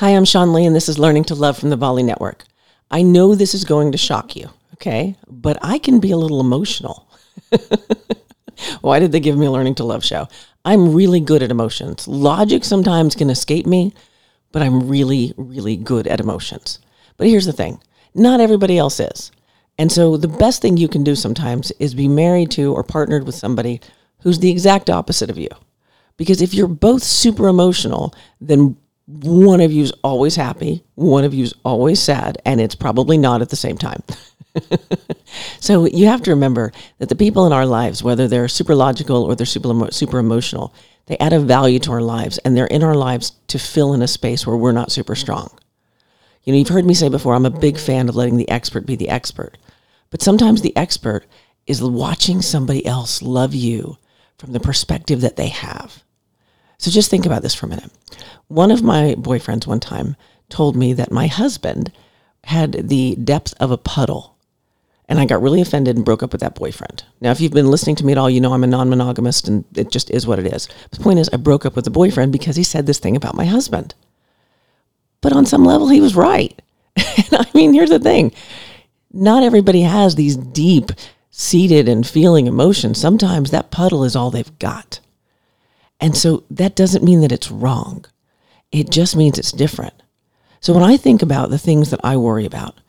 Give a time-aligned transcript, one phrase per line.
[0.00, 2.44] Hi, I'm Sean Lee, and this is Learning to Love from the Volley Network.
[2.90, 5.14] I know this is going to shock you, okay?
[5.28, 7.06] But I can be a little emotional.
[8.80, 10.26] Why did they give me a Learning to Love show?
[10.64, 12.08] I'm really good at emotions.
[12.08, 13.92] Logic sometimes can escape me,
[14.52, 16.78] but I'm really, really good at emotions.
[17.18, 17.78] But here's the thing
[18.14, 19.30] not everybody else is.
[19.76, 23.26] And so the best thing you can do sometimes is be married to or partnered
[23.26, 23.82] with somebody
[24.20, 25.50] who's the exact opposite of you.
[26.16, 28.78] Because if you're both super emotional, then
[29.22, 33.48] one of you's always happy, one of you's always sad, and it's probably not at
[33.48, 34.02] the same time.
[35.60, 39.24] so you have to remember that the people in our lives, whether they're super logical
[39.24, 40.74] or they're super super emotional,
[41.06, 44.02] they add a value to our lives, and they're in our lives to fill in
[44.02, 45.50] a space where we're not super strong.
[46.44, 48.86] You know, you've heard me say before, I'm a big fan of letting the expert
[48.86, 49.58] be the expert,
[50.10, 51.26] but sometimes the expert
[51.66, 53.96] is watching somebody else love you
[54.38, 56.02] from the perspective that they have.
[56.80, 57.90] So just think about this for a minute.
[58.48, 60.16] One of my boyfriends one time
[60.48, 61.92] told me that my husband
[62.44, 64.34] had the depth of a puddle.
[65.06, 67.04] And I got really offended and broke up with that boyfriend.
[67.20, 69.46] Now, if you've been listening to me at all, you know I'm a non monogamist
[69.46, 70.68] and it just is what it is.
[70.92, 73.34] The point is, I broke up with the boyfriend because he said this thing about
[73.34, 73.94] my husband.
[75.20, 76.62] But on some level, he was right.
[76.96, 78.32] and I mean, here's the thing
[79.12, 80.92] not everybody has these deep
[81.30, 82.98] seated and feeling emotions.
[82.98, 85.00] Sometimes that puddle is all they've got.
[86.00, 88.04] And so that doesn't mean that it's wrong.
[88.72, 89.94] It just means it's different.
[90.60, 92.80] So when I think about the things that I worry about,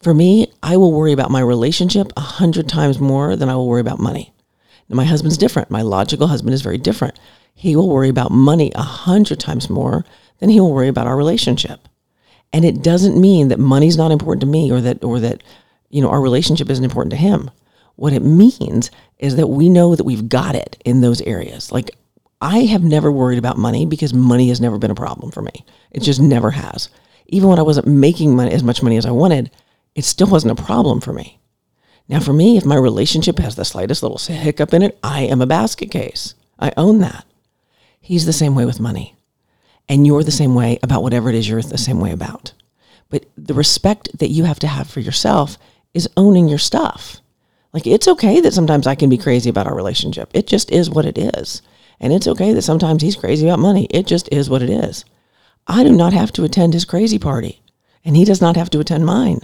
[0.00, 3.66] for me, I will worry about my relationship a hundred times more than I will
[3.66, 4.32] worry about money.
[4.88, 5.70] Now, my husband's different.
[5.70, 7.18] My logical husband is very different.
[7.54, 10.04] He will worry about money a hundred times more
[10.38, 11.88] than he will worry about our relationship.
[12.52, 15.42] And it doesn't mean that money's not important to me or that or that
[15.90, 17.50] you know our relationship isn't important to him.
[17.96, 21.72] What it means is that we know that we've got it in those areas.
[21.72, 21.90] Like
[22.40, 25.64] I have never worried about money because money has never been a problem for me.
[25.90, 26.90] It just never has.
[27.28, 29.50] Even when I wasn't making money, as much money as I wanted,
[29.94, 31.40] it still wasn't a problem for me.
[32.08, 35.40] Now, for me, if my relationship has the slightest little hiccup in it, I am
[35.40, 36.34] a basket case.
[36.58, 37.24] I own that.
[38.00, 39.16] He's the same way with money.
[39.88, 42.52] And you're the same way about whatever it is you're the same way about.
[43.08, 45.58] But the respect that you have to have for yourself
[45.94, 47.18] is owning your stuff.
[47.72, 50.30] Like, it's okay that sometimes I can be crazy about our relationship.
[50.32, 51.62] It just is what it is.
[52.00, 53.86] And it's okay that sometimes he's crazy about money.
[53.90, 55.04] It just is what it is.
[55.66, 57.62] I do not have to attend his crazy party,
[58.04, 59.40] and he does not have to attend mine.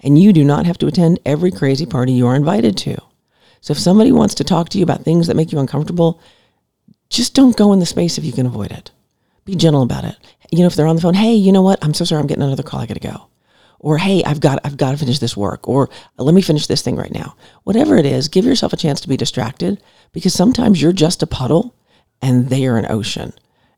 [0.00, 3.00] And you do not have to attend every crazy party you are invited to.
[3.60, 6.20] So if somebody wants to talk to you about things that make you uncomfortable,
[7.08, 8.90] just don't go in the space if you can avoid it.
[9.46, 10.16] Be gentle about it.
[10.50, 11.82] You know, if they're on the phone, hey, you know what?
[11.82, 12.80] I'm so sorry, I'm getting another call.
[12.80, 13.28] I got to go.
[13.78, 15.68] Or hey, I've got I've got to finish this work.
[15.68, 15.88] Or
[16.18, 17.36] let me finish this thing right now.
[17.64, 21.26] Whatever it is, give yourself a chance to be distracted because sometimes you're just a
[21.26, 21.74] puddle
[22.24, 23.34] and they are an ocean.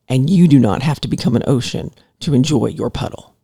[0.07, 1.91] And you do not have to become an ocean
[2.21, 3.35] to enjoy your puddle.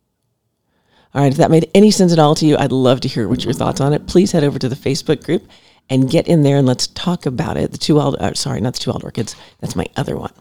[1.12, 3.28] All right, if that made any sense at all to you, I'd love to hear
[3.28, 4.06] what your thoughts on it.
[4.06, 5.46] Please head over to the Facebook group
[5.90, 7.70] and get in there and let's talk about it.
[7.70, 9.36] The two wild, uh, sorry, not the two wild orchids.
[9.60, 10.32] That's my other one.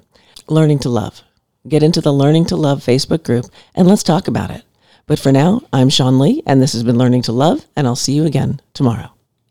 [0.47, 1.21] Learning to love.
[1.67, 4.63] Get into the Learning to Love Facebook group and let's talk about it.
[5.07, 7.97] But for now, I'm Sean Lee, and this has been Learning to Love, and I'll
[7.97, 9.09] see you again tomorrow.